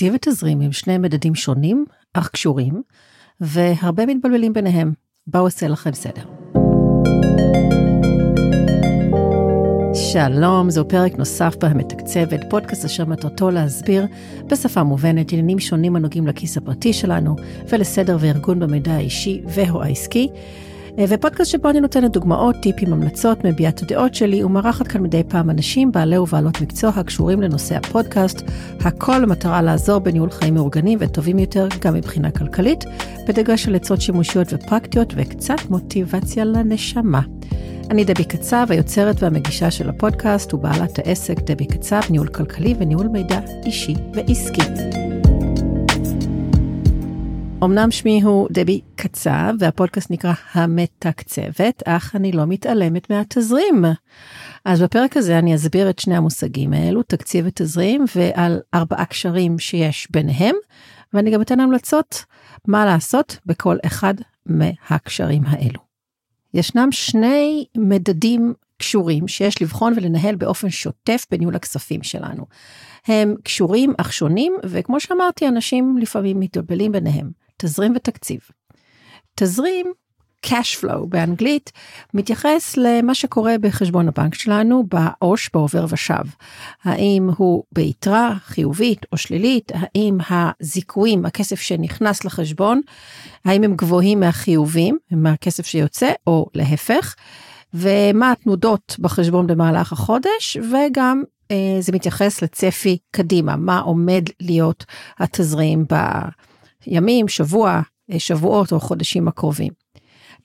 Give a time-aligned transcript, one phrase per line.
[0.00, 2.82] תקציב ותזרים הם שני מדדים שונים, אך קשורים,
[3.40, 4.92] והרבה מתבלבלים ביניהם.
[5.26, 6.22] בואו אעשה לכם סדר.
[9.94, 14.06] שלום, זהו פרק נוסף במתקצבת, פודקאסט אשר מטרתו להסביר
[14.46, 17.36] בשפה מובנת עניינים שונים הנוגעים לכיס הפרטי שלנו
[17.68, 20.28] ולסדר וארגון במידע האישי והו העסקי.
[20.98, 25.22] אה, ופודקאסט שבו אני נותנת דוגמאות, טיפים, המלצות, מביעה את הדעות שלי ומארחת כאן מדי
[25.28, 28.42] פעם אנשים, בעלי ובעלות מקצוע הקשורים לנושא הפודקאסט,
[28.80, 32.84] הכל במטרה לעזור בניהול חיים מאורגנים וטובים יותר גם מבחינה כלכלית,
[33.28, 37.20] בדגש על עצות שימושיות ופרקטיות וקצת מוטיבציה לנשמה.
[37.90, 43.40] אני דבי קצב, היוצרת והמגישה של הפודקאסט ובעלת העסק דבי קצב, ניהול כלכלי וניהול מידע
[43.64, 44.62] אישי ועסקי.
[47.64, 53.84] אמנם שמי הוא דבי קצב והפודקאסט נקרא המתקצבת, אך אני לא מתעלמת מהתזרים.
[54.64, 60.08] אז בפרק הזה אני אסביר את שני המושגים האלו, תקציב ותזרים, ועל ארבעה קשרים שיש
[60.10, 60.54] ביניהם,
[61.12, 62.24] ואני גם אתן המלצות
[62.68, 64.14] מה לעשות בכל אחד
[64.46, 65.80] מהקשרים האלו.
[66.54, 72.46] ישנם שני מדדים קשורים שיש לבחון ולנהל באופן שוטף בניהול הכספים שלנו.
[73.06, 77.40] הם קשורים אך שונים, וכמו שאמרתי, אנשים לפעמים מתבלבלים ביניהם.
[77.60, 78.40] תזרים ותקציב.
[79.34, 79.92] תזרים,
[80.46, 81.72] cash flow באנגלית,
[82.14, 86.24] מתייחס למה שקורה בחשבון הבנק שלנו בעו"ש בעובר ושב.
[86.84, 92.80] האם הוא ביתרה חיובית או שלילית, האם הזיכויים, הכסף שנכנס לחשבון,
[93.44, 97.14] האם הם גבוהים מהחיובים, מהכסף שיוצא, או להפך,
[97.74, 104.84] ומה התנודות בחשבון במהלך החודש, וגם אה, זה מתייחס לצפי קדימה, מה עומד להיות
[105.18, 105.94] התזרים ב...
[106.86, 107.80] ימים, שבוע,
[108.12, 109.72] אה, שבועות או חודשים הקרובים.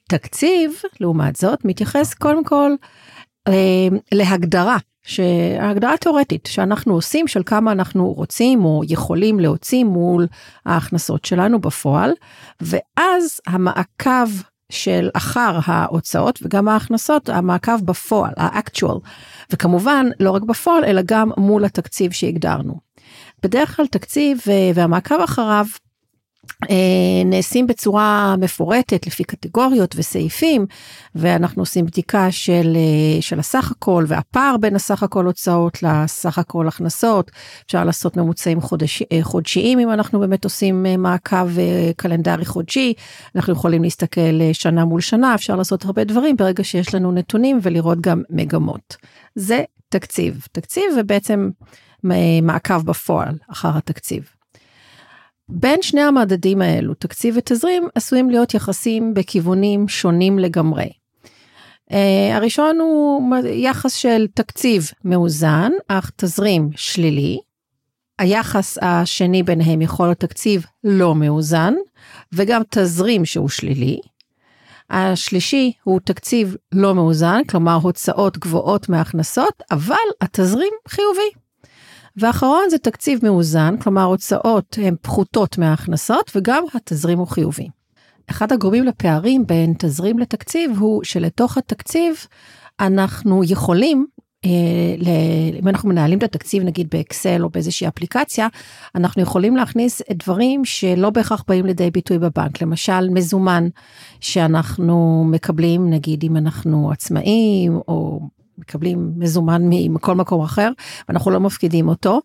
[0.10, 2.72] תקציב, לעומת זאת, מתייחס קודם כל
[3.48, 10.28] אה, להגדרה, שהגדרה תאורטית שאנחנו עושים של כמה אנחנו רוצים או יכולים להוציא מול
[10.66, 12.12] ההכנסות שלנו בפועל,
[12.62, 14.30] ואז המעקב
[14.72, 19.00] של אחר ההוצאות וגם ההכנסות, המעקב בפועל, ה-actual,
[19.54, 22.80] וכמובן לא רק בפועל אלא גם מול התקציב שהגדרנו.
[23.44, 25.66] בדרך כלל תקציב אה, והמעקב אחריו
[27.26, 30.66] נעשים בצורה מפורטת לפי קטגוריות וסעיפים
[31.16, 36.68] ואנחנו עושים בדיקה של, אה, של הסך הכל והפער בין הסך הכל הוצאות לסך הכל
[36.68, 37.32] הכנסות
[37.66, 41.48] אפשר לעשות ממוצעים חודש, אה, חודשיים אם אנחנו באמת עושים מעקב
[41.98, 42.94] קלנדרי חודשי
[43.36, 48.02] אנחנו יכולים להסתכל שנה מול שנה אפשר לעשות הרבה דברים ברגע שיש לנו נתונים ולראות
[48.02, 48.96] גם מגמות.
[49.36, 51.50] זה תקציב תקציב ובעצם
[52.42, 54.36] מעקב בפועל אחר התקציב.
[55.50, 60.90] בין שני המדדים האלו, תקציב ותזרים, עשויים להיות יחסים בכיוונים שונים לגמרי.
[61.92, 61.96] Uh,
[62.34, 67.40] הראשון הוא יחס של תקציב מאוזן, אך תזרים שלילי.
[68.20, 71.74] היחס השני ביניהם יכול להיות תקציב לא מאוזן,
[72.34, 74.00] וגם תזרים שהוא שלילי.
[74.90, 81.45] השלישי הוא תקציב לא מאוזן, כלומר הוצאות גבוהות מהכנסות, אבל התזרים חיובי.
[82.18, 87.68] ואחרון זה תקציב מאוזן, כלומר הוצאות הן פחותות מההכנסות וגם התזרים הוא חיובי.
[88.30, 92.16] אחד הגורמים לפערים בין תזרים לתקציב הוא שלתוך התקציב
[92.80, 94.06] אנחנו יכולים
[94.46, 98.48] אה, אם אנחנו מנהלים את התקציב נגיד באקסל או באיזושהי אפליקציה,
[98.96, 103.68] אנחנו יכולים להכניס דברים שלא בהכרח באים לידי ביטוי בבנק, למשל מזומן
[104.20, 108.20] שאנחנו מקבלים נגיד אם אנחנו עצמאים או
[108.58, 110.72] מקבלים מזומן מכל מקום אחר
[111.10, 112.22] ואנחנו לא מפקידים אותו.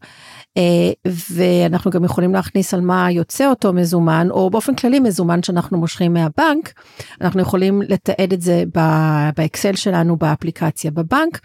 [0.57, 5.79] אה, ואנחנו גם יכולים להכניס על מה יוצא אותו מזומן או באופן כללי מזומן שאנחנו
[5.79, 6.73] מושכים מהבנק.
[7.21, 8.65] אנחנו יכולים לתעד את זה
[9.37, 11.41] באקסל שלנו באפליקציה בבנק.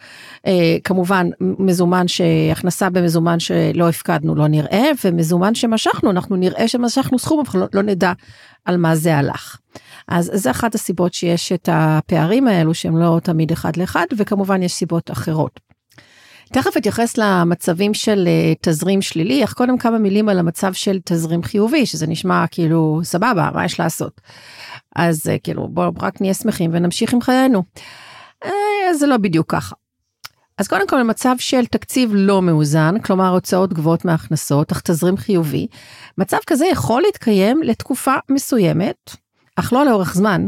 [0.47, 7.43] אה, כמובן מזומן שהכנסה במזומן שלא הפקדנו לא נראה ומזומן שמשכנו אנחנו נראה שמשכנו סכום
[7.47, 8.13] אבל לא, לא נדע
[8.65, 9.57] על מה זה הלך.
[10.07, 14.73] אז זה אחת הסיבות שיש את הפערים האלו שהם לא תמיד אחד לאחד וכמובן יש
[14.73, 15.59] סיבות אחרות.
[16.53, 21.43] תכף אתייחס למצבים של uh, תזרים שלילי, אך קודם כמה מילים על המצב של תזרים
[21.43, 24.21] חיובי, שזה נשמע כאילו סבבה, מה יש לעשות?
[24.95, 27.63] אז uh, כאילו בואו רק נהיה שמחים ונמשיך עם חיינו.
[28.45, 28.47] Uh,
[28.93, 29.75] זה לא בדיוק ככה.
[30.57, 35.67] אז קודם כל מצב של תקציב לא מאוזן, כלומר הוצאות גבוהות מהכנסות, אך תזרים חיובי,
[36.17, 39.15] מצב כזה יכול להתקיים לתקופה מסוימת,
[39.55, 40.47] אך לא לאורך זמן,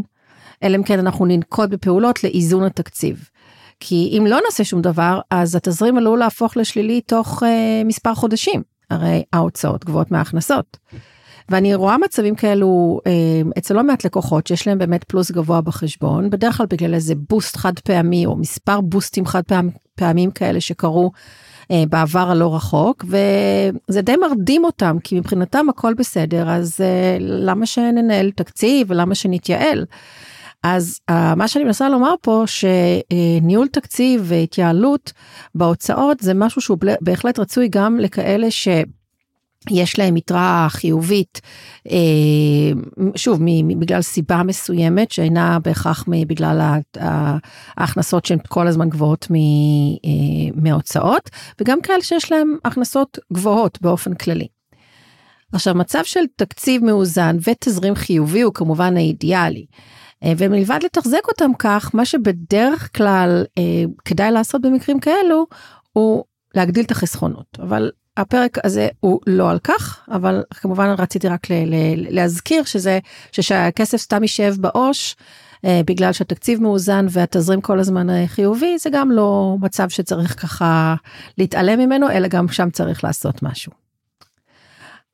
[0.64, 3.30] אלא אם כן אנחנו ננקוט בפעולות לאיזון התקציב.
[3.80, 7.46] כי אם לא נעשה שום דבר, אז התזרים עלול להפוך לשלילי תוך uh,
[7.86, 10.78] מספר חודשים, הרי ההוצאות גבוהות מההכנסות.
[11.50, 13.12] ואני רואה מצבים כאלו אה,
[13.58, 17.58] אצל לא מעט לקוחות שיש להם באמת פלוס גבוה בחשבון, בדרך כלל בגלל איזה בוסט
[17.58, 21.12] חד פעמי או מספר בוסטים חד פעמ, פעמים כאלה שקרו
[21.72, 27.66] אה, בעבר הלא רחוק, וזה די מרדים אותם, כי מבחינתם הכל בסדר, אז אה, למה
[27.66, 29.86] שננהל תקציב ולמה שנתייעל?
[30.64, 31.00] אז
[31.36, 35.14] מה שאני מנסה לומר פה שניהול תקציב והתייעלות
[35.56, 38.68] בהוצאות זה משהו שהוא בהחלט רצוי גם לכאלה ש...
[39.72, 41.42] יש להם יתרה חיובית,
[41.92, 41.98] אה,
[43.16, 43.40] שוב,
[43.80, 46.80] בגלל סיבה מסוימת שאינה בהכרח בגלל
[47.78, 51.30] ההכנסות שהן כל הזמן גבוהות אה, מההוצאות,
[51.62, 54.48] וגם כאלה שיש להם הכנסות גבוהות באופן כללי.
[55.52, 59.66] עכשיו, מצב של תקציב מאוזן ותזרים חיובי הוא כמובן האידיאלי.
[60.24, 63.46] אה, ומלבד לתחזק אותם כך, מה שבדרך כלל
[64.06, 65.46] כדאי לעשות במקרים כאלו,
[65.94, 66.24] הוא
[66.56, 67.60] להגדיל את החסכונות.
[67.62, 73.00] אבל הפרק הזה הוא לא על כך, אבל כמובן רציתי רק ל- ל- להזכיר שזה,
[73.32, 75.16] שהכסף סתם יישב בעו"ש,
[75.66, 80.96] אה, בגלל שהתקציב מאוזן והתזרים כל הזמן אה, חיובי, זה גם לא מצב שצריך ככה
[81.38, 83.72] להתעלם ממנו, אלא גם שם צריך לעשות משהו.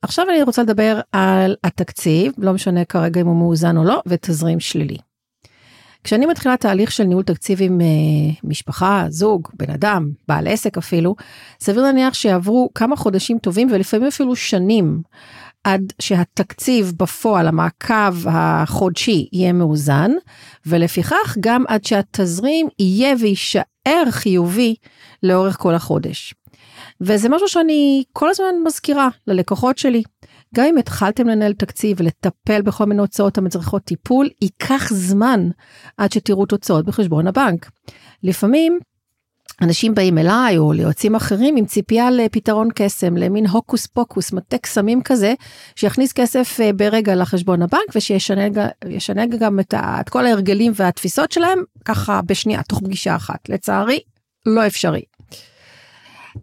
[0.02, 4.60] עכשיו אני רוצה לדבר על התקציב, לא משנה כרגע אם הוא מאוזן או לא, ותזרים
[4.60, 4.98] שלילי.
[6.04, 11.16] כשאני מתחילה תהליך של ניהול תקציב עם uh, משפחה, זוג, בן אדם, בעל עסק אפילו,
[11.60, 15.02] סביר להניח שיעברו כמה חודשים טובים ולפעמים אפילו שנים
[15.64, 20.10] עד שהתקציב בפועל, המעקב החודשי יהיה מאוזן,
[20.66, 24.74] ולפיכך גם עד שהתזרים יהיה ויישאר חיובי
[25.22, 26.34] לאורך כל החודש.
[27.00, 30.02] וזה משהו שאני כל הזמן מזכירה ללקוחות שלי.
[30.54, 35.48] גם אם התחלתם לנהל תקציב ולטפל בכל מיני הוצאות המצריכות טיפול, ייקח זמן
[35.96, 37.70] עד שתראו תוצאות בחשבון הבנק.
[38.22, 38.78] לפעמים
[39.62, 45.02] אנשים באים אליי או ליועצים אחרים עם ציפייה לפתרון קסם, למין הוקוס פוקוס, מטה קסמים
[45.02, 45.34] כזה,
[45.76, 52.20] שיכניס כסף אה, ברגע לחשבון הבנק ושישנה גם את, את כל ההרגלים והתפיסות שלהם ככה
[52.26, 53.48] בשנייה, תוך פגישה אחת.
[53.48, 53.98] לצערי,
[54.46, 55.02] לא אפשרי.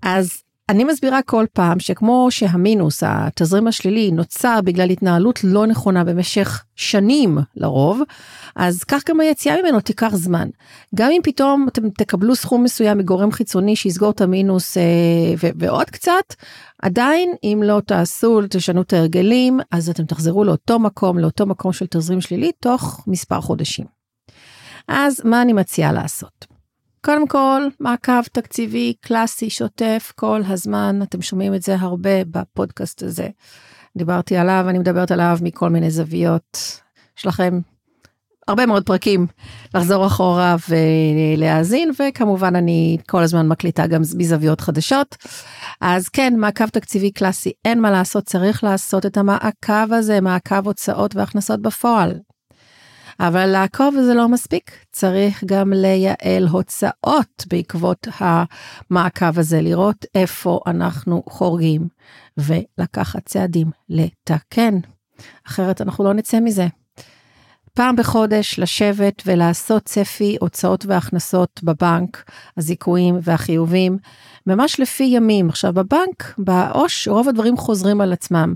[0.02, 6.64] אז אני מסבירה כל פעם שכמו שהמינוס, התזרים השלילי, נוצר בגלל התנהלות לא נכונה במשך
[6.76, 8.02] שנים לרוב,
[8.56, 10.50] אז כך גם היציאה ממנו תיקח זמן.
[10.96, 14.84] גם אם פתאום אתם תקבלו סכום מסוים מגורם חיצוני שיסגור את המינוס אה,
[15.40, 16.36] ועוד קצת,
[16.82, 21.86] עדיין אם לא תעשו, תשנו את ההרגלים, אז אתם תחזרו לאותו מקום, לאותו מקום של
[21.90, 23.86] תזרים שלילי תוך מספר חודשים.
[24.88, 26.51] אז מה אני מציעה לעשות?
[27.06, 33.28] קודם כל, מעקב תקציבי קלאסי שוטף כל הזמן, אתם שומעים את זה הרבה בפודקאסט הזה.
[33.98, 36.82] דיברתי עליו, אני מדברת עליו מכל מיני זוויות.
[37.18, 37.60] יש לכם
[38.48, 39.28] הרבה מאוד פרקים
[39.76, 45.18] לחזור אחורה ולהאזין, וכמובן אני כל הזמן מקליטה גם מזוויות חדשות.
[45.82, 51.16] אז כן, מעקב תקציבי קלאסי, אין מה לעשות, צריך לעשות את המעקב הזה, מעקב הוצאות
[51.16, 52.20] והכנסות בפועל.
[53.28, 61.24] אבל לעקוב זה לא מספיק, צריך גם לייעל הוצאות בעקבות המעקב הזה, לראות איפה אנחנו
[61.30, 61.88] חורגים
[62.38, 64.78] ולקחת צעדים לתקן,
[65.48, 66.68] אחרת אנחנו לא נצא מזה.
[67.74, 72.24] פעם בחודש לשבת ולעשות צפי הוצאות והכנסות בבנק,
[72.58, 73.98] הזיכויים והחיובים,
[74.48, 75.50] ממש לפי ימים.
[75.50, 78.54] עכשיו בבנק, בעו"ש, רוב הדברים חוזרים על עצמם.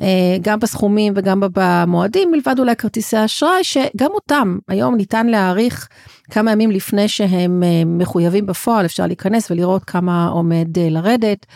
[0.00, 5.88] אה, גם בסכומים וגם במועדים, מלבד אולי כרטיסי אשראי, שגם אותם היום ניתן להעריך
[6.30, 11.46] כמה ימים לפני שהם אה, מחויבים בפועל, אפשר להיכנס ולראות כמה עומד אה, לרדת,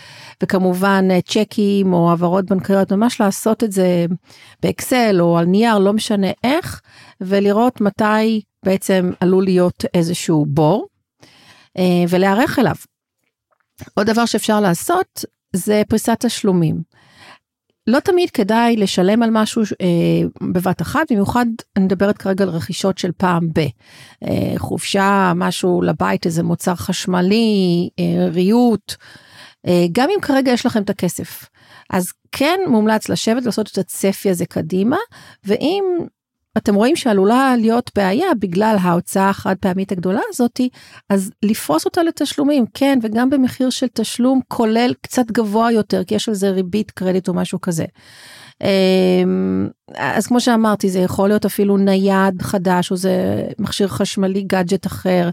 [0.42, 4.06] וכמובן צ'קים או העברות בנקאיות, ממש לעשות את זה
[4.62, 6.80] באקסל או על נייר, לא משנה איך,
[7.20, 10.88] ולראות מתי בעצם עלול להיות איזשהו בור,
[12.08, 12.74] ולהיערך אליו.
[13.94, 16.82] עוד דבר שאפשר לעשות זה פריסת תשלומים.
[17.86, 22.98] לא תמיד כדאי לשלם על משהו אה, בבת אחת, במיוחד אני מדברת כרגע על רכישות
[22.98, 23.58] של פעם ב.
[24.24, 28.94] אה, חופשה, משהו לבית, איזה מוצר חשמלי, אה, ריהוט,
[29.66, 31.44] אה, גם אם כרגע יש לכם את הכסף.
[31.90, 34.96] אז כן מומלץ לשבת לעשות את הצפי הזה קדימה,
[35.44, 35.84] ואם
[36.56, 40.68] אתם רואים שעלולה להיות בעיה בגלל ההוצאה החד פעמית הגדולה הזאתי,
[41.10, 46.28] אז לפרוס אותה לתשלומים, כן, וגם במחיר של תשלום כולל קצת גבוה יותר, כי יש
[46.28, 47.84] על זה ריבית קרדיט או משהו כזה.
[48.62, 54.86] אמ, אז כמו שאמרתי, זה יכול להיות אפילו נייד חדש, או זה מכשיר חשמלי, גאדג'ט
[54.86, 55.30] אחר,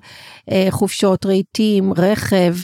[0.52, 2.56] אה, חופשות, רהיטים, רכב.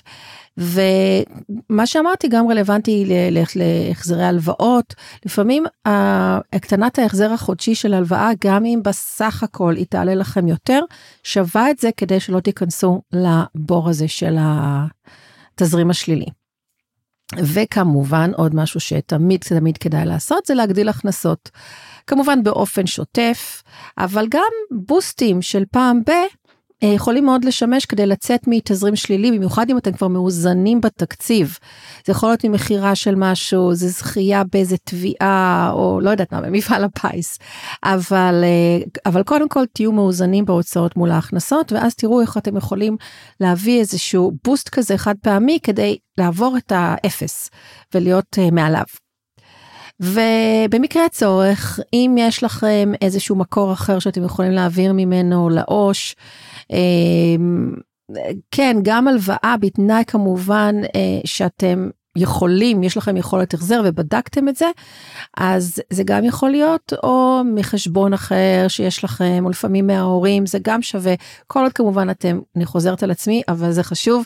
[0.57, 4.95] ומה שאמרתי גם רלוונטי להחזרי הלוואות.
[5.25, 5.63] לפעמים
[6.53, 10.79] הקטנת ההחזר החודשי של הלוואה, גם אם בסך הכל היא תעלה לכם יותר,
[11.23, 16.25] שווה את זה כדי שלא תיכנסו לבור הזה של התזרים השלילי.
[17.37, 21.49] וכמובן עוד משהו שתמיד תמיד כדאי לעשות זה להגדיל הכנסות.
[22.07, 23.63] כמובן באופן שוטף,
[23.97, 26.11] אבל גם בוסטים של פעם ב...
[26.83, 31.57] אה, יכולים מאוד לשמש כדי לצאת מתזרים שלילי, במיוחד אם אתם כבר מאוזנים בתקציב.
[32.05, 36.83] זה יכול להיות ממכירה של משהו, זה זכייה באיזה תביעה, או לא יודעת מה, במפעל
[36.83, 37.39] הפיס.
[37.83, 42.97] אבל, אה, אבל קודם כל תהיו מאוזנים בהוצאות מול ההכנסות, ואז תראו איך אתם יכולים
[43.39, 47.49] להביא איזשהו בוסט כזה חד פעמי כדי לעבור את האפס
[47.93, 48.83] ולהיות uh, מעליו.
[49.99, 56.15] ובמקרה הצורך, אם יש לכם איזשהו מקור אחר שאתם יכולים להעביר ממנו לעו"ש,
[58.51, 64.65] כן, גם הלוואה בתנאי כמובן אה, שאתם יכולים, יש לכם יכולת החזר ובדקתם את זה,
[65.37, 70.81] אז זה גם יכול להיות, או מחשבון אחר שיש לכם, או לפעמים מההורים, זה גם
[70.81, 71.13] שווה.
[71.47, 74.25] כל עוד כמובן אתם, אני חוזרת על עצמי, אבל זה חשוב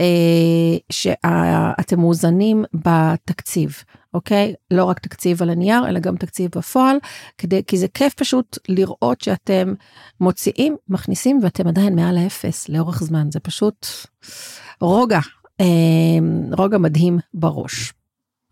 [0.00, 3.82] אה, שאתם מאוזנים בתקציב.
[4.14, 4.54] אוקיי?
[4.70, 6.96] לא רק תקציב על הנייר, אלא גם תקציב בפועל,
[7.38, 9.74] כדי, כי זה כיף פשוט לראות שאתם
[10.20, 13.30] מוציאים, מכניסים, ואתם עדיין מעל האפס לאורך זמן.
[13.30, 13.86] זה פשוט
[14.80, 15.20] רוגע,
[15.60, 15.66] אה,
[16.52, 17.92] רוגע מדהים בראש.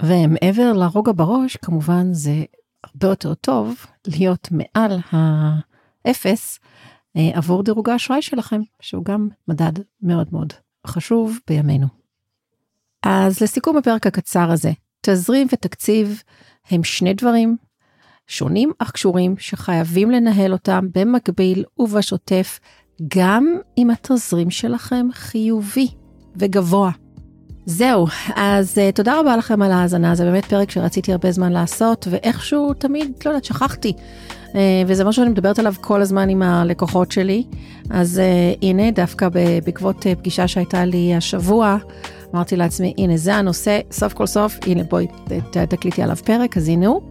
[0.03, 2.45] ומעבר לרוגע בראש, כמובן זה
[2.85, 6.59] הרבה יותר טוב להיות מעל האפס
[7.17, 9.73] אה, עבור דירוג האשראי שלכם, שהוא גם מדד
[10.03, 10.53] מאוד מאוד
[10.87, 11.87] חשוב בימינו.
[13.03, 16.23] אז לסיכום הפרק הקצר הזה, תזרים ותקציב
[16.71, 17.57] הם שני דברים
[18.27, 22.59] שונים אך קשורים שחייבים לנהל אותם במקביל ובשוטף,
[23.09, 25.89] גם אם התזרים שלכם חיובי
[26.37, 26.91] וגבוה.
[27.67, 32.07] זהו, אז uh, תודה רבה לכם על ההאזנה, זה באמת פרק שרציתי הרבה זמן לעשות,
[32.11, 33.93] ואיכשהו תמיד, לא יודעת, שכחתי.
[34.47, 34.53] Uh,
[34.87, 37.45] וזה משהו שאני מדברת עליו כל הזמן עם הלקוחות שלי.
[37.91, 39.29] אז uh, הנה, דווקא
[39.65, 41.77] בעקבות uh, פגישה שהייתה לי השבוע,
[42.35, 45.07] אמרתי לעצמי, הנה זה הנושא, סוף כל סוף, הנה בואי
[45.69, 47.03] תקליטי עליו פרק, אז הנה הוא.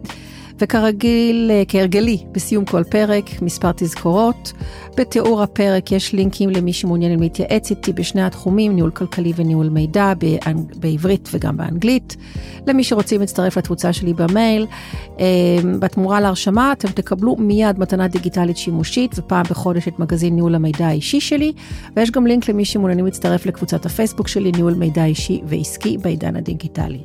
[0.62, 4.54] וכרגיל, אה, כהרגלי, בסיום כל פרק, מספר תזכורות.
[4.98, 10.76] בתיאור הפרק יש לינקים למי שמעוניין להתייעץ איתי בשני התחומים, ניהול כלכלי וניהול מידע, באנג...
[10.76, 12.18] בעברית וגם באנגלית.
[12.68, 14.68] למי שרוצים להצטרף לתפוצה שלי במייל,
[15.20, 15.26] אה,
[15.80, 21.22] בתמורה להרשמה אתם תקבלו מיד מתנה דיגיטלית שימושית, ופעם בחודש את מגזין ניהול המידע האישי
[21.22, 21.54] שלי,
[21.96, 27.00] ויש גם לינק למי שמעוניינים להצטרף לקבוצת הפייסבוק שלי, ניהול מידע אישי ועסקי בעידן הדיגיטלי.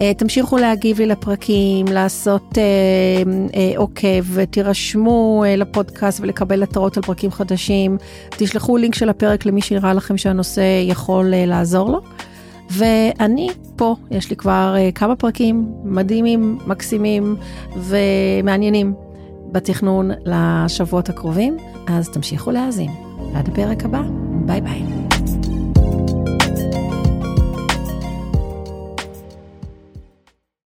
[0.00, 2.58] אה, תמשיכו להגיב לי לפרקים, לעשות
[3.76, 7.96] עוקב, אה, אה, תירשמו לפודקאסט ולקבל התראות על פרקים חדשים,
[8.30, 12.00] תשלחו לינק של הפרק למי שנראה לכם שהנושא יכול לעזור לו.
[12.70, 17.36] ואני פה, יש לי כבר כמה פרקים מדהימים, מקסימים
[17.76, 18.94] ומעניינים
[19.52, 22.90] בתכנון לשבועות הקרובים, אז תמשיכו להאזין.
[23.34, 24.02] עד הפרק הבא,
[24.46, 25.03] ביי ביי.